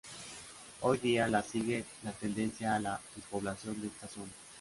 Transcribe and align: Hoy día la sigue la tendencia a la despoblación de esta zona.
Hoy 0.79 0.97
día 0.97 1.27
la 1.27 1.43
sigue 1.43 1.85
la 2.01 2.11
tendencia 2.13 2.73
a 2.75 2.79
la 2.79 2.99
despoblación 3.15 3.79
de 3.79 3.85
esta 3.89 4.07
zona. 4.07 4.31